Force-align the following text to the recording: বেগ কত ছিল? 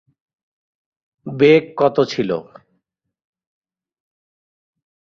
বেগ 1.27 1.63
কত 1.77 1.97
ছিল? 2.11 2.29